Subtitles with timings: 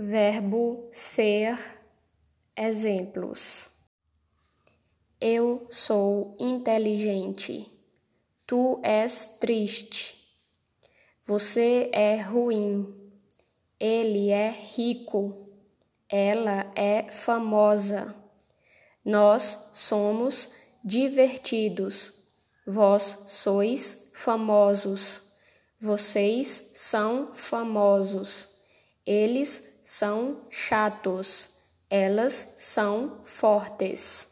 [0.00, 1.58] verbo ser,
[2.56, 3.68] exemplos.
[5.20, 7.70] Eu sou inteligente.
[8.46, 10.16] Tu és triste.
[11.26, 12.94] Você é ruim.
[13.78, 15.50] Ele é rico.
[16.08, 18.16] Ela é famosa.
[19.04, 20.50] Nós somos
[20.82, 22.24] divertidos.
[22.66, 25.22] Vós sois famosos.
[25.78, 28.48] Vocês são famosos.
[29.04, 31.48] Eles são chatos.
[31.90, 34.28] Elas são fortes.